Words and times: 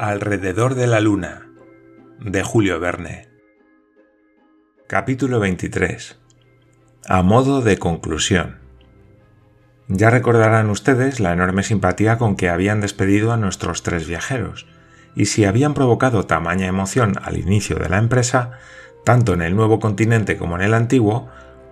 Alrededor 0.00 0.74
de 0.74 0.88
la 0.88 0.98
Luna 0.98 1.46
de 2.18 2.42
Julio 2.42 2.80
Verne. 2.80 3.28
Capítulo 4.88 5.38
23 5.38 6.18
A 7.06 7.22
modo 7.22 7.62
de 7.62 7.78
conclusión. 7.78 8.58
Ya 9.86 10.10
recordarán 10.10 10.68
ustedes 10.70 11.20
la 11.20 11.32
enorme 11.32 11.62
simpatía 11.62 12.18
con 12.18 12.34
que 12.34 12.48
habían 12.48 12.80
despedido 12.80 13.32
a 13.32 13.36
nuestros 13.36 13.84
tres 13.84 14.08
viajeros, 14.08 14.66
y 15.14 15.26
si 15.26 15.44
habían 15.44 15.74
provocado 15.74 16.26
tamaña 16.26 16.66
emoción 16.66 17.14
al 17.22 17.38
inicio 17.38 17.76
de 17.76 17.88
la 17.88 17.98
empresa, 17.98 18.58
tanto 19.04 19.32
en 19.32 19.42
el 19.42 19.54
nuevo 19.54 19.78
continente 19.78 20.36
como 20.36 20.56
en 20.56 20.62
el 20.62 20.74
antiguo, 20.74 21.28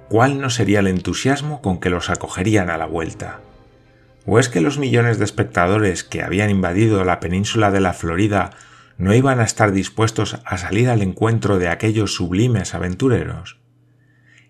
¿cuál 0.09 0.41
no 0.41 0.49
sería 0.49 0.79
el 0.79 0.87
entusiasmo 0.87 1.61
con 1.61 1.81
que 1.81 1.91
los 1.91 2.09
acogerían 2.09 2.71
a 2.71 2.79
la 2.79 2.87
vuelta? 2.87 3.41
¿O 4.25 4.39
es 4.39 4.49
que 4.49 4.61
los 4.61 4.79
millones 4.79 5.19
de 5.19 5.25
espectadores 5.25 6.05
que 6.05 6.23
habían 6.23 6.51
invadido 6.51 7.05
la 7.05 7.19
península 7.19 7.71
de 7.71 7.81
la 7.81 7.93
Florida 7.93 8.51
no 8.97 9.15
iban 9.15 9.41
a 9.41 9.45
estar 9.45 9.73
dispuestos 9.73 10.39
a 10.45 10.59
salir 10.59 10.89
al 10.89 11.03
encuentro 11.03 11.59
de 11.59 11.69
aquellos 11.69 12.15
sublimes 12.15 12.75
aventureros? 12.75 13.61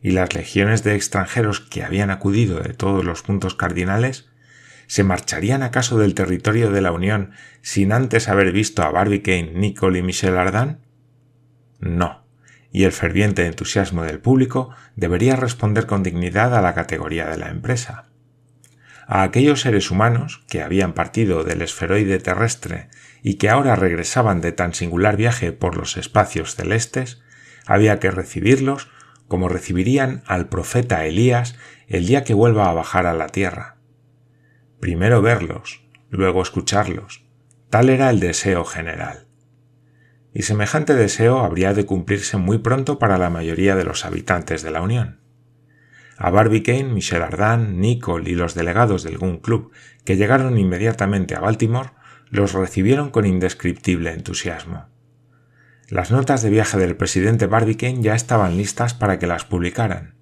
¿Y 0.02 0.10
las 0.10 0.34
legiones 0.34 0.84
de 0.84 0.94
extranjeros 0.94 1.60
que 1.60 1.84
habían 1.84 2.10
acudido 2.10 2.60
de 2.60 2.74
todos 2.74 3.04
los 3.04 3.22
puntos 3.22 3.54
cardinales 3.54 4.28
se 4.88 5.04
marcharían 5.04 5.62
acaso 5.62 5.98
del 5.98 6.14
territorio 6.14 6.70
de 6.70 6.82
la 6.82 6.92
Unión 6.92 7.30
sin 7.62 7.92
antes 7.92 8.28
haber 8.28 8.52
visto 8.52 8.82
a 8.82 8.90
Barbicane, 8.90 9.52
Nicole 9.54 10.00
y 10.00 10.02
Michel 10.02 10.36
Ardan? 10.36 10.80
No, 11.78 12.26
y 12.72 12.84
el 12.84 12.92
ferviente 12.92 13.46
entusiasmo 13.46 14.02
del 14.02 14.18
público 14.18 14.68
debería 14.96 15.36
responder 15.36 15.86
con 15.86 16.02
dignidad 16.02 16.54
a 16.54 16.60
la 16.60 16.74
categoría 16.74 17.26
de 17.26 17.38
la 17.38 17.48
empresa 17.48 18.11
a 19.12 19.24
aquellos 19.24 19.60
seres 19.60 19.90
humanos 19.90 20.42
que 20.48 20.62
habían 20.62 20.94
partido 20.94 21.44
del 21.44 21.60
esferoide 21.60 22.18
terrestre 22.18 22.88
y 23.22 23.34
que 23.34 23.50
ahora 23.50 23.76
regresaban 23.76 24.40
de 24.40 24.52
tan 24.52 24.72
singular 24.72 25.18
viaje 25.18 25.52
por 25.52 25.76
los 25.76 25.98
espacios 25.98 26.54
celestes, 26.54 27.20
había 27.66 27.98
que 27.98 28.10
recibirlos 28.10 28.88
como 29.28 29.50
recibirían 29.50 30.22
al 30.24 30.48
profeta 30.48 31.04
Elías 31.04 31.56
el 31.88 32.06
día 32.06 32.24
que 32.24 32.32
vuelva 32.32 32.70
a 32.70 32.72
bajar 32.72 33.04
a 33.04 33.12
la 33.12 33.26
tierra. 33.26 33.76
Primero 34.80 35.20
verlos, 35.20 35.84
luego 36.08 36.40
escucharlos. 36.40 37.26
Tal 37.68 37.90
era 37.90 38.08
el 38.08 38.18
deseo 38.18 38.64
general. 38.64 39.26
Y 40.32 40.44
semejante 40.44 40.94
deseo 40.94 41.40
habría 41.40 41.74
de 41.74 41.84
cumplirse 41.84 42.38
muy 42.38 42.56
pronto 42.56 42.98
para 42.98 43.18
la 43.18 43.28
mayoría 43.28 43.76
de 43.76 43.84
los 43.84 44.06
habitantes 44.06 44.62
de 44.62 44.70
la 44.70 44.80
Unión. 44.80 45.21
A 46.24 46.30
Barbicane, 46.30 46.84
Michel 46.84 47.20
Ardan, 47.20 47.80
Nicole 47.80 48.30
y 48.30 48.36
los 48.36 48.54
delegados 48.54 49.02
del 49.02 49.18
Gun 49.18 49.38
Club, 49.38 49.72
que 50.04 50.16
llegaron 50.16 50.56
inmediatamente 50.56 51.34
a 51.34 51.40
Baltimore, 51.40 51.90
los 52.30 52.52
recibieron 52.52 53.10
con 53.10 53.26
indescriptible 53.26 54.12
entusiasmo. 54.12 54.86
Las 55.88 56.12
notas 56.12 56.42
de 56.42 56.50
viaje 56.50 56.78
del 56.78 56.94
presidente 56.94 57.48
Barbicane 57.48 58.02
ya 58.02 58.14
estaban 58.14 58.56
listas 58.56 58.94
para 58.94 59.18
que 59.18 59.26
las 59.26 59.44
publicaran. 59.44 60.14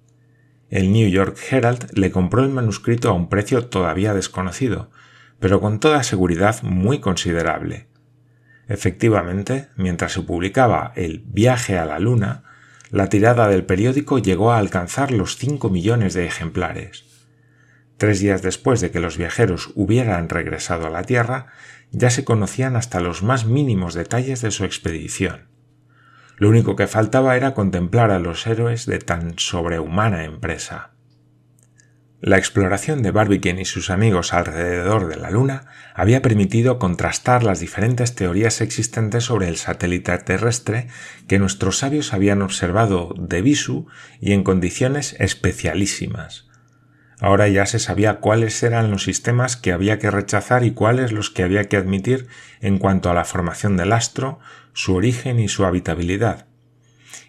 El 0.71 0.91
New 0.91 1.07
York 1.07 1.37
Herald 1.51 1.91
le 1.93 2.09
compró 2.09 2.41
el 2.41 2.49
manuscrito 2.49 3.09
a 3.09 3.13
un 3.13 3.29
precio 3.29 3.67
todavía 3.67 4.15
desconocido, 4.15 4.89
pero 5.39 5.61
con 5.61 5.79
toda 5.79 6.01
seguridad 6.01 6.63
muy 6.63 6.99
considerable. 6.99 7.89
Efectivamente, 8.67 9.67
mientras 9.75 10.13
se 10.13 10.23
publicaba 10.23 10.93
el 10.95 11.23
Viaje 11.27 11.77
a 11.77 11.85
la 11.85 11.99
Luna, 11.99 12.50
la 12.91 13.07
tirada 13.07 13.47
del 13.47 13.65
periódico 13.65 14.19
llegó 14.19 14.51
a 14.51 14.57
alcanzar 14.57 15.11
los 15.11 15.37
5 15.37 15.69
millones 15.69 16.13
de 16.13 16.25
ejemplares. 16.25 17.05
Tres 17.97 18.19
días 18.19 18.41
después 18.41 18.81
de 18.81 18.91
que 18.91 18.99
los 18.99 19.17
viajeros 19.17 19.71
hubieran 19.75 20.27
regresado 20.27 20.87
a 20.87 20.89
la 20.89 21.03
Tierra, 21.03 21.47
ya 21.91 22.09
se 22.09 22.25
conocían 22.25 22.75
hasta 22.75 22.99
los 22.99 23.23
más 23.23 23.45
mínimos 23.45 23.93
detalles 23.93 24.41
de 24.41 24.51
su 24.51 24.65
expedición. 24.65 25.47
Lo 26.35 26.49
único 26.49 26.75
que 26.75 26.87
faltaba 26.87 27.37
era 27.37 27.53
contemplar 27.53 28.11
a 28.11 28.19
los 28.19 28.45
héroes 28.45 28.85
de 28.85 28.99
tan 28.99 29.37
sobrehumana 29.37 30.25
empresa. 30.25 30.91
La 32.23 32.37
exploración 32.37 33.01
de 33.01 33.09
Barbicane 33.09 33.63
y 33.63 33.65
sus 33.65 33.89
amigos 33.89 34.31
alrededor 34.31 35.07
de 35.07 35.15
la 35.15 35.31
Luna 35.31 35.65
había 35.95 36.21
permitido 36.21 36.77
contrastar 36.77 37.43
las 37.43 37.59
diferentes 37.59 38.13
teorías 38.13 38.61
existentes 38.61 39.23
sobre 39.23 39.47
el 39.47 39.57
satélite 39.57 40.15
terrestre 40.19 40.85
que 41.27 41.39
nuestros 41.39 41.79
sabios 41.79 42.13
habían 42.13 42.43
observado 42.43 43.15
de 43.17 43.41
visu 43.41 43.87
y 44.19 44.33
en 44.33 44.43
condiciones 44.43 45.15
especialísimas. 45.17 46.47
Ahora 47.19 47.47
ya 47.47 47.65
se 47.65 47.79
sabía 47.79 48.19
cuáles 48.19 48.61
eran 48.61 48.91
los 48.91 49.03
sistemas 49.03 49.57
que 49.57 49.71
había 49.71 49.97
que 49.97 50.11
rechazar 50.11 50.63
y 50.63 50.71
cuáles 50.71 51.11
los 51.11 51.31
que 51.31 51.41
había 51.41 51.69
que 51.69 51.77
admitir 51.77 52.27
en 52.61 52.77
cuanto 52.77 53.09
a 53.09 53.15
la 53.15 53.25
formación 53.25 53.77
del 53.77 53.93
astro, 53.93 54.39
su 54.73 54.93
origen 54.93 55.39
y 55.39 55.47
su 55.47 55.65
habitabilidad. 55.65 56.50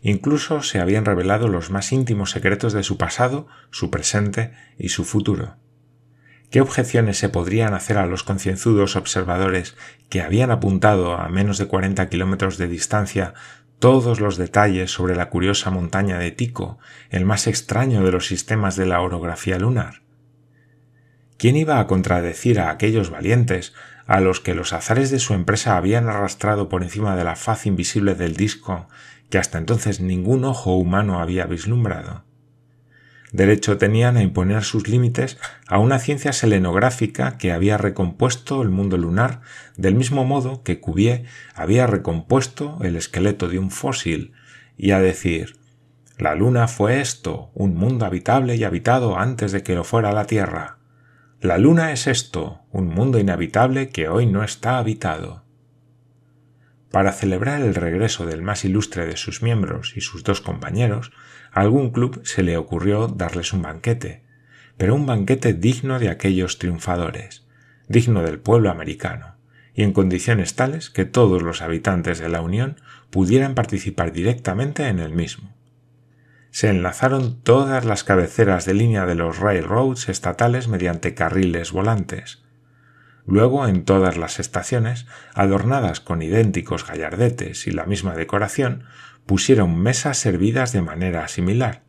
Incluso 0.02 0.62
se 0.62 0.80
habían 0.80 1.04
revelado 1.04 1.48
los 1.48 1.70
más 1.70 1.92
íntimos 1.92 2.30
secretos 2.30 2.72
de 2.72 2.82
su 2.82 2.98
pasado, 2.98 3.46
su 3.70 3.90
presente 3.90 4.52
y 4.78 4.88
su 4.90 5.04
futuro. 5.04 5.56
¿Qué 6.50 6.60
objeciones 6.60 7.16
se 7.16 7.30
podrían 7.30 7.72
hacer 7.72 7.96
a 7.96 8.06
los 8.06 8.24
concienzudos 8.24 8.96
observadores 8.96 9.74
que 10.10 10.20
habían 10.20 10.50
apuntado 10.50 11.14
a 11.14 11.28
menos 11.28 11.56
de 11.56 11.66
40 11.66 12.10
kilómetros 12.10 12.58
de 12.58 12.68
distancia 12.68 13.32
todos 13.78 14.20
los 14.20 14.36
detalles 14.36 14.90
sobre 14.90 15.16
la 15.16 15.30
curiosa 15.30 15.70
montaña 15.70 16.18
de 16.18 16.30
Tico, 16.30 16.78
el 17.10 17.24
más 17.24 17.46
extraño 17.46 18.04
de 18.04 18.12
los 18.12 18.26
sistemas 18.26 18.76
de 18.76 18.86
la 18.86 19.00
orografía 19.00 19.58
lunar? 19.58 20.02
¿Quién 21.38 21.56
iba 21.56 21.80
a 21.80 21.86
contradecir 21.88 22.60
a 22.60 22.70
aquellos 22.70 23.10
valientes 23.10 23.72
a 24.06 24.20
los 24.20 24.40
que 24.40 24.54
los 24.54 24.72
azares 24.72 25.10
de 25.10 25.18
su 25.18 25.34
empresa 25.34 25.76
habían 25.76 26.08
arrastrado 26.08 26.68
por 26.68 26.82
encima 26.82 27.16
de 27.16 27.24
la 27.24 27.34
faz 27.34 27.66
invisible 27.66 28.14
del 28.14 28.36
disco 28.36 28.88
que 29.32 29.38
hasta 29.38 29.56
entonces 29.56 30.02
ningún 30.02 30.44
ojo 30.44 30.76
humano 30.76 31.18
había 31.18 31.46
vislumbrado. 31.46 32.22
Derecho 33.32 33.78
tenían 33.78 34.18
a 34.18 34.22
imponer 34.22 34.62
sus 34.62 34.88
límites 34.88 35.38
a 35.66 35.78
una 35.78 35.98
ciencia 35.98 36.34
selenográfica 36.34 37.38
que 37.38 37.50
había 37.50 37.78
recompuesto 37.78 38.60
el 38.60 38.68
mundo 38.68 38.98
lunar 38.98 39.40
del 39.78 39.94
mismo 39.94 40.26
modo 40.26 40.62
que 40.62 40.80
Cuvier 40.80 41.24
había 41.54 41.86
recompuesto 41.86 42.76
el 42.82 42.94
esqueleto 42.94 43.48
de 43.48 43.58
un 43.58 43.70
fósil, 43.70 44.34
y 44.76 44.90
a 44.90 45.00
decir 45.00 45.56
la 46.18 46.34
luna 46.34 46.68
fue 46.68 47.00
esto, 47.00 47.50
un 47.54 47.74
mundo 47.74 48.04
habitable 48.04 48.56
y 48.56 48.64
habitado 48.64 49.18
antes 49.18 49.50
de 49.50 49.62
que 49.62 49.74
lo 49.74 49.82
fuera 49.82 50.12
la 50.12 50.26
Tierra. 50.26 50.76
La 51.40 51.56
luna 51.56 51.92
es 51.92 52.06
esto, 52.06 52.60
un 52.70 52.88
mundo 52.88 53.18
inhabitable 53.18 53.88
que 53.88 54.10
hoy 54.10 54.26
no 54.26 54.44
está 54.44 54.76
habitado. 54.76 55.41
Para 56.92 57.12
celebrar 57.12 57.62
el 57.62 57.74
regreso 57.74 58.26
del 58.26 58.42
más 58.42 58.66
ilustre 58.66 59.06
de 59.06 59.16
sus 59.16 59.42
miembros 59.42 59.96
y 59.96 60.02
sus 60.02 60.24
dos 60.24 60.42
compañeros, 60.42 61.10
a 61.50 61.62
algún 61.62 61.90
club 61.90 62.20
se 62.24 62.42
le 62.42 62.58
ocurrió 62.58 63.08
darles 63.08 63.54
un 63.54 63.62
banquete, 63.62 64.22
pero 64.76 64.94
un 64.94 65.06
banquete 65.06 65.54
digno 65.54 65.98
de 65.98 66.10
aquellos 66.10 66.58
triunfadores, 66.58 67.46
digno 67.88 68.22
del 68.22 68.38
pueblo 68.38 68.70
americano, 68.70 69.36
y 69.74 69.84
en 69.84 69.94
condiciones 69.94 70.54
tales 70.54 70.90
que 70.90 71.06
todos 71.06 71.40
los 71.40 71.62
habitantes 71.62 72.18
de 72.18 72.28
la 72.28 72.42
Unión 72.42 72.76
pudieran 73.08 73.54
participar 73.54 74.12
directamente 74.12 74.86
en 74.88 74.98
el 74.98 75.12
mismo. 75.12 75.54
Se 76.50 76.68
enlazaron 76.68 77.40
todas 77.40 77.86
las 77.86 78.04
cabeceras 78.04 78.66
de 78.66 78.74
línea 78.74 79.06
de 79.06 79.14
los 79.14 79.38
railroads 79.38 80.10
estatales 80.10 80.68
mediante 80.68 81.14
carriles 81.14 81.72
volantes, 81.72 82.41
Luego, 83.26 83.66
en 83.68 83.84
todas 83.84 84.16
las 84.16 84.40
estaciones, 84.40 85.06
adornadas 85.34 86.00
con 86.00 86.22
idénticos 86.22 86.86
gallardetes 86.86 87.66
y 87.66 87.70
la 87.70 87.86
misma 87.86 88.14
decoración, 88.14 88.84
pusieron 89.26 89.78
mesas 89.78 90.18
servidas 90.18 90.72
de 90.72 90.82
manera 90.82 91.28
similar. 91.28 91.82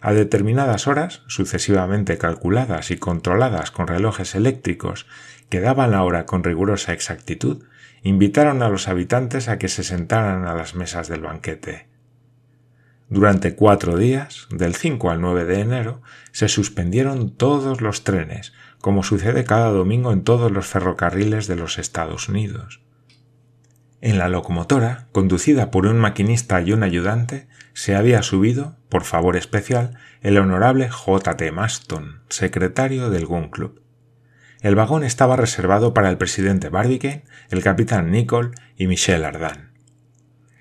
A 0.00 0.12
determinadas 0.12 0.86
horas, 0.86 1.22
sucesivamente 1.26 2.18
calculadas 2.18 2.90
y 2.90 2.98
controladas 2.98 3.70
con 3.70 3.88
relojes 3.88 4.34
eléctricos 4.34 5.06
que 5.48 5.60
daban 5.60 5.90
la 5.90 6.04
hora 6.04 6.26
con 6.26 6.44
rigurosa 6.44 6.92
exactitud, 6.92 7.64
invitaron 8.02 8.62
a 8.62 8.68
los 8.68 8.86
habitantes 8.86 9.48
a 9.48 9.58
que 9.58 9.68
se 9.68 9.82
sentaran 9.82 10.46
a 10.46 10.54
las 10.54 10.74
mesas 10.74 11.08
del 11.08 11.22
banquete. 11.22 11.88
Durante 13.08 13.54
cuatro 13.54 13.96
días, 13.96 14.46
del 14.50 14.74
5 14.74 15.10
al 15.10 15.20
9 15.20 15.46
de 15.46 15.60
enero, 15.60 16.02
se 16.30 16.48
suspendieron 16.48 17.34
todos 17.34 17.80
los 17.80 18.04
trenes, 18.04 18.52
como 18.80 19.02
sucede 19.02 19.44
cada 19.44 19.70
domingo 19.70 20.12
en 20.12 20.22
todos 20.22 20.50
los 20.50 20.66
ferrocarriles 20.66 21.46
de 21.46 21.56
los 21.56 21.78
Estados 21.78 22.28
Unidos. 22.28 22.80
En 24.00 24.18
la 24.18 24.28
locomotora, 24.28 25.08
conducida 25.10 25.70
por 25.70 25.86
un 25.86 25.98
maquinista 25.98 26.60
y 26.60 26.72
un 26.72 26.84
ayudante, 26.84 27.48
se 27.72 27.96
había 27.96 28.22
subido, 28.22 28.76
por 28.88 29.04
favor 29.04 29.36
especial, 29.36 29.98
el 30.20 30.38
honorable 30.38 30.88
J. 30.88 31.36
T. 31.36 31.50
Maston, 31.50 32.22
secretario 32.28 33.10
del 33.10 33.26
Gun 33.26 33.48
Club. 33.48 33.82
El 34.60 34.74
vagón 34.74 35.04
estaba 35.04 35.36
reservado 35.36 35.94
para 35.94 36.10
el 36.10 36.16
presidente 36.16 36.68
Barbicane, 36.68 37.24
el 37.50 37.62
capitán 37.62 38.10
Nicol 38.10 38.52
y 38.76 38.86
Michel 38.86 39.24
Ardan. 39.24 39.72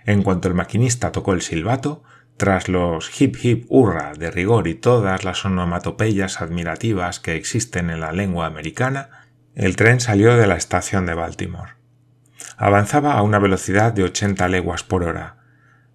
En 0.06 0.24
cuanto 0.24 0.48
el 0.48 0.54
maquinista 0.54 1.12
tocó 1.12 1.34
el 1.34 1.42
silbato, 1.42 2.04
tras 2.38 2.70
los 2.70 3.20
hip 3.20 3.36
hip 3.42 3.66
hurra 3.68 4.14
de 4.14 4.30
rigor 4.30 4.68
y 4.68 4.76
todas 4.76 5.24
las 5.24 5.44
onomatopeyas 5.44 6.40
admirativas 6.40 7.20
que 7.20 7.36
existen 7.36 7.90
en 7.90 8.00
la 8.00 8.12
lengua 8.12 8.46
americana, 8.46 9.10
el 9.56 9.76
tren 9.76 10.00
salió 10.00 10.38
de 10.38 10.46
la 10.46 10.56
estación 10.56 11.08
de 11.08 11.16
Baltimore. 11.16 11.72
avanzaba 12.58 13.14
a 13.14 13.24
una 13.24 13.40
velocidad 13.40 13.92
de 13.92 14.04
80 14.04 14.48
leguas 14.48 14.84
por 14.84 15.04
hora. 15.04 15.38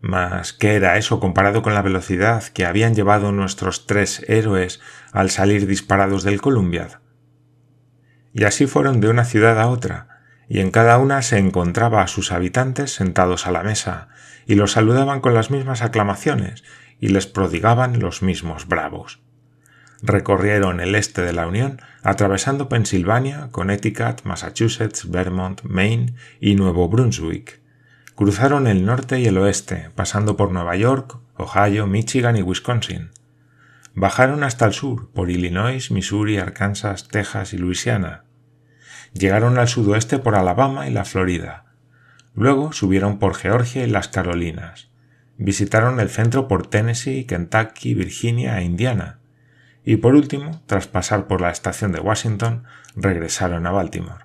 Mas, 0.01 0.53
¿qué 0.53 0.75
era 0.75 0.99
eso 0.99 1.21
comparado 1.21 1.63
con 1.63 1.75
la 1.75 1.83
velocidad 1.83 2.43
que 2.43 2.67
habían 2.67 2.95
llevado 2.95 3.31
nuestros 3.31 3.87
tres 3.87 4.25
héroes 4.29 4.81
al 5.13 5.31
salir 5.31 5.67
disparados 5.67 6.25
del 6.25 6.41
Columbiad? 6.41 7.01
Y 8.33 8.45
así 8.45 8.67
fueron 8.67 9.01
de 9.01 9.09
una 9.09 9.25
ciudad 9.25 9.61
a 9.61 9.69
otra, 9.69 10.09
y 10.49 10.59
en 10.59 10.73
cada 10.73 10.99
una 10.99 11.23
se 11.23 11.39
encontraba 11.39 12.03
a 12.03 12.09
sus 12.09 12.33
habitantes 12.33 12.93
sentados 12.93 13.47
a 13.47 13.53
la 13.53 13.63
mesa, 13.63 14.09
y 14.47 14.55
los 14.55 14.73
saludaban 14.73 15.21
con 15.21 15.35
las 15.35 15.51
mismas 15.51 15.83
aclamaciones, 15.83 16.65
y 17.01 17.09
les 17.09 17.27
prodigaban 17.27 17.99
los 17.99 18.23
mismos 18.23 18.69
bravos. 18.69 19.21
Recorrieron 20.03 20.81
el 20.81 20.97
este 20.97 21.23
de 21.23 21.33
la 21.33 21.47
Unión, 21.47 21.81
atravesando 22.03 22.69
Pensilvania, 22.69 23.49
Connecticut, 23.53 24.23
Massachusetts, 24.25 25.09
Vermont, 25.11 25.63
Maine 25.63 26.15
y 26.41 26.57
Nuevo 26.57 26.89
Brunswick. 26.89 27.61
Cruzaron 28.17 28.67
el 28.67 28.85
norte 28.85 29.21
y 29.21 29.27
el 29.27 29.39
oeste, 29.39 29.91
pasando 29.95 30.37
por 30.37 30.51
Nueva 30.51 30.77
York, 30.77 31.19
Ohio, 31.37 31.87
Michigan 31.87 32.37
y 32.37 32.43
Wisconsin. 32.43 33.11
Bajaron 33.95 34.43
hasta 34.43 34.67
el 34.67 34.73
sur, 34.73 35.11
por 35.13 35.31
Illinois, 35.31 35.91
Missouri, 35.91 36.39
Arkansas, 36.39 37.09
Texas 37.09 37.53
y 37.53 37.59
Luisiana. 37.59 38.25
Llegaron 39.13 39.59
al 39.59 39.69
sudoeste 39.69 40.19
por 40.19 40.35
Alabama 40.35 40.89
y 40.89 40.93
la 40.93 41.05
Florida. 41.05 41.72
Luego 42.35 42.73
subieron 42.73 43.19
por 43.19 43.35
Georgia 43.35 43.85
y 43.85 43.91
las 43.91 44.09
Carolinas. 44.09 44.91
Visitaron 45.37 46.01
el 46.01 46.09
centro 46.09 46.49
por 46.49 46.67
Tennessee, 46.67 47.25
Kentucky, 47.25 47.95
Virginia 47.95 48.59
e 48.59 48.65
Indiana. 48.65 49.21
Y 49.85 49.97
por 49.97 50.15
último, 50.15 50.63
tras 50.67 50.87
pasar 50.87 51.27
por 51.27 51.41
la 51.41 51.51
estación 51.51 51.93
de 51.93 52.01
Washington, 52.01 52.65
regresaron 52.95 53.67
a 53.67 53.73
Baltimore. 53.73 54.25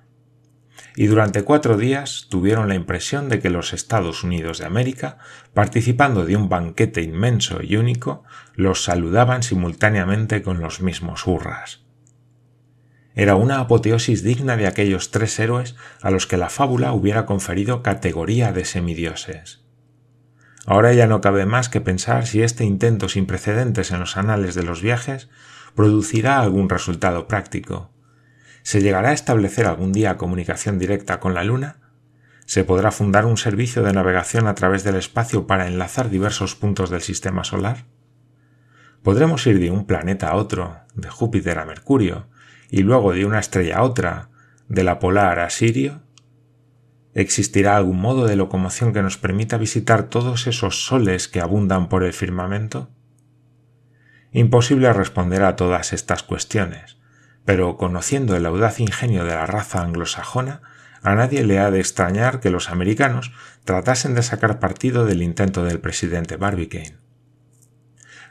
Y 0.96 1.06
durante 1.06 1.42
cuatro 1.42 1.76
días 1.76 2.26
tuvieron 2.28 2.68
la 2.68 2.74
impresión 2.74 3.28
de 3.28 3.40
que 3.40 3.50
los 3.50 3.72
Estados 3.72 4.24
Unidos 4.24 4.58
de 4.58 4.66
América, 4.66 5.18
participando 5.54 6.24
de 6.24 6.36
un 6.36 6.48
banquete 6.48 7.02
inmenso 7.02 7.60
y 7.62 7.76
único, 7.76 8.24
los 8.54 8.84
saludaban 8.84 9.42
simultáneamente 9.42 10.42
con 10.42 10.60
los 10.60 10.80
mismos 10.80 11.26
hurras. 11.26 11.87
Era 13.18 13.34
una 13.34 13.58
apoteosis 13.58 14.22
digna 14.22 14.56
de 14.56 14.68
aquellos 14.68 15.10
tres 15.10 15.36
héroes 15.40 15.74
a 16.00 16.12
los 16.12 16.28
que 16.28 16.36
la 16.36 16.50
fábula 16.50 16.92
hubiera 16.92 17.26
conferido 17.26 17.82
categoría 17.82 18.52
de 18.52 18.64
semidioses. 18.64 19.64
Ahora 20.66 20.92
ya 20.92 21.08
no 21.08 21.20
cabe 21.20 21.44
más 21.44 21.68
que 21.68 21.80
pensar 21.80 22.28
si 22.28 22.42
este 22.42 22.64
intento 22.64 23.08
sin 23.08 23.26
precedentes 23.26 23.90
en 23.90 23.98
los 23.98 24.16
anales 24.16 24.54
de 24.54 24.62
los 24.62 24.82
viajes 24.82 25.28
producirá 25.74 26.38
algún 26.38 26.68
resultado 26.68 27.26
práctico. 27.26 27.90
¿Se 28.62 28.80
llegará 28.82 29.08
a 29.08 29.14
establecer 29.14 29.66
algún 29.66 29.92
día 29.92 30.16
comunicación 30.16 30.78
directa 30.78 31.18
con 31.18 31.34
la 31.34 31.42
Luna? 31.42 31.90
¿Se 32.46 32.62
podrá 32.62 32.92
fundar 32.92 33.26
un 33.26 33.36
servicio 33.36 33.82
de 33.82 33.94
navegación 33.94 34.46
a 34.46 34.54
través 34.54 34.84
del 34.84 34.94
espacio 34.94 35.48
para 35.48 35.66
enlazar 35.66 36.08
diversos 36.08 36.54
puntos 36.54 36.88
del 36.88 37.00
sistema 37.00 37.42
solar? 37.42 37.78
¿Podremos 39.02 39.44
ir 39.48 39.58
de 39.58 39.72
un 39.72 39.86
planeta 39.86 40.28
a 40.28 40.36
otro, 40.36 40.76
de 40.94 41.08
Júpiter 41.08 41.58
a 41.58 41.64
Mercurio, 41.64 42.28
y 42.70 42.82
luego 42.82 43.12
de 43.12 43.24
una 43.24 43.38
estrella 43.38 43.78
a 43.78 43.82
otra, 43.82 44.30
de 44.68 44.84
la 44.84 44.98
polar 44.98 45.40
a 45.40 45.50
Sirio? 45.50 46.02
¿Existirá 47.14 47.76
algún 47.76 48.00
modo 48.00 48.26
de 48.26 48.36
locomoción 48.36 48.92
que 48.92 49.02
nos 49.02 49.16
permita 49.16 49.56
visitar 49.56 50.04
todos 50.04 50.46
esos 50.46 50.84
soles 50.84 51.28
que 51.28 51.40
abundan 51.40 51.88
por 51.88 52.04
el 52.04 52.12
firmamento? 52.12 52.90
Imposible 54.30 54.92
responder 54.92 55.42
a 55.42 55.56
todas 55.56 55.92
estas 55.92 56.22
cuestiones, 56.22 56.98
pero 57.44 57.76
conociendo 57.76 58.36
el 58.36 58.46
audaz 58.46 58.78
ingenio 58.78 59.24
de 59.24 59.34
la 59.34 59.46
raza 59.46 59.82
anglosajona, 59.82 60.60
a 61.02 61.14
nadie 61.14 61.44
le 61.44 61.58
ha 61.58 61.70
de 61.70 61.80
extrañar 61.80 62.40
que 62.40 62.50
los 62.50 62.70
americanos 62.70 63.32
tratasen 63.64 64.14
de 64.14 64.22
sacar 64.22 64.58
partido 64.58 65.06
del 65.06 65.22
intento 65.22 65.64
del 65.64 65.80
presidente 65.80 66.36
Barbicane 66.36 67.07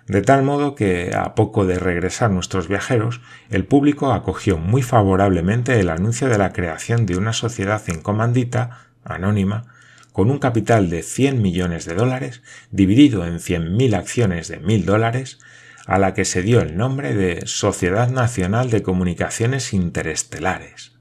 de 0.07 0.21
tal 0.21 0.43
modo 0.43 0.73
que, 0.73 1.11
a 1.13 1.35
poco 1.35 1.65
de 1.65 1.79
regresar 1.79 2.31
nuestros 2.31 2.69
viajeros, 2.69 3.21
el 3.49 3.65
público 3.65 4.13
acogió 4.13 4.57
muy 4.57 4.81
favorablemente 4.81 5.79
el 5.79 5.89
anuncio 5.89 6.29
de 6.29 6.37
la 6.37 6.53
creación 6.53 7.05
de 7.05 7.17
una 7.17 7.33
sociedad 7.33 7.81
en 7.87 8.01
comandita, 8.01 8.87
anónima, 9.03 9.65
con 10.13 10.31
un 10.31 10.39
capital 10.39 10.89
de 10.89 11.03
100 11.03 11.41
millones 11.41 11.85
de 11.85 11.93
dólares, 11.93 12.41
dividido 12.71 13.25
en 13.25 13.35
100.000 13.35 13.95
acciones 13.95 14.47
de 14.47 14.61
1.000 14.61 14.85
dólares, 14.85 15.39
a 15.85 15.99
la 15.99 16.13
que 16.13 16.25
se 16.25 16.41
dio 16.41 16.61
el 16.61 16.77
nombre 16.77 17.13
de 17.13 17.45
Sociedad 17.45 18.09
Nacional 18.09 18.69
de 18.69 18.83
Comunicaciones 18.83 19.73
Interestelares. 19.73 20.93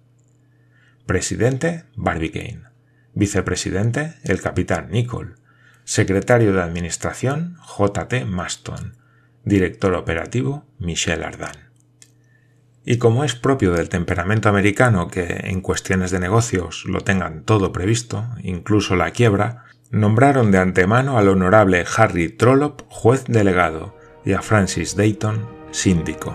Presidente 1.07 1.85
Barbicane. 1.95 2.63
Vicepresidente 3.15 4.15
el 4.25 4.41
capitán 4.41 4.91
Nicole. 4.91 5.35
Secretario 5.89 6.53
de 6.53 6.61
Administración 6.63 7.59
J.T. 7.61 8.25
Maston. 8.25 8.97
Director 9.45 9.95
operativo 9.95 10.65
Michel 10.81 11.23
Ardan. 11.23 11.71
Y 12.85 12.99
como 12.99 13.23
es 13.23 13.37
propio 13.37 13.73
del 13.73 13.89
temperamento 13.89 14.49
americano 14.49 15.07
que 15.07 15.43
en 15.45 15.61
cuestiones 15.61 16.11
de 16.11 16.19
negocios 16.19 16.87
lo 16.87 17.03
tengan 17.03 17.45
todo 17.45 17.73
previsto, 17.73 18.27
incluso 18.43 18.97
la 18.97 19.13
quiebra, 19.13 19.63
nombraron 19.93 20.51
de 20.51 20.59
antemano 20.59 21.19
al 21.19 21.29
honorable 21.29 21.85
Harry 21.97 22.31
Trollope 22.31 22.83
juez 22.89 23.23
delegado 23.29 23.97
y 24.25 24.33
a 24.33 24.43
Francis 24.43 24.97
Dayton 24.97 25.49
síndico. 25.71 26.35